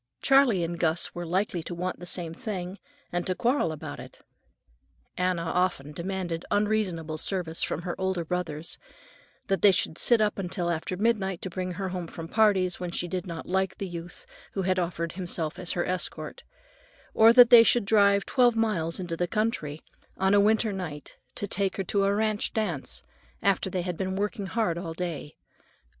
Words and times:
Charley 0.19 0.63
and 0.63 0.79
Gus 0.79 1.13
were 1.13 1.27
likely 1.27 1.61
to 1.61 1.75
want 1.75 1.99
the 1.99 2.07
same 2.07 2.33
thing, 2.33 2.79
and 3.11 3.27
to 3.27 3.35
quarrel 3.35 3.71
about 3.71 3.99
it. 3.99 4.17
Anna 5.15 5.43
often 5.43 5.91
demanded 5.91 6.43
unreasonable 6.49 7.19
service 7.19 7.61
from 7.61 7.83
her 7.83 7.93
older 8.01 8.25
brothers; 8.25 8.79
that 9.45 9.61
they 9.61 9.69
should 9.71 9.99
sit 9.99 10.19
up 10.19 10.39
until 10.39 10.71
after 10.71 10.97
midnight 10.97 11.39
to 11.43 11.51
bring 11.51 11.73
her 11.73 11.89
home 11.89 12.07
from 12.07 12.27
parties 12.27 12.79
when 12.79 12.89
she 12.89 13.07
did 13.07 13.27
not 13.27 13.45
like 13.45 13.77
the 13.77 13.87
youth 13.87 14.25
who 14.53 14.63
had 14.63 14.79
offered 14.79 15.11
himself 15.11 15.59
as 15.59 15.73
her 15.73 15.85
escort; 15.85 16.43
or 17.13 17.31
that 17.31 17.51
they 17.51 17.61
should 17.61 17.85
drive 17.85 18.25
twelve 18.25 18.55
miles 18.55 18.99
into 18.99 19.15
the 19.15 19.27
country, 19.27 19.83
on 20.17 20.33
a 20.33 20.39
winter 20.39 20.73
night, 20.73 21.17
to 21.35 21.45
take 21.45 21.77
her 21.77 21.83
to 21.83 22.05
a 22.05 22.11
ranch 22.15 22.53
dance, 22.53 23.03
after 23.43 23.69
they 23.69 23.83
had 23.83 23.97
been 23.97 24.15
working 24.15 24.47
hard 24.47 24.79
all 24.79 24.95
day. 24.95 25.35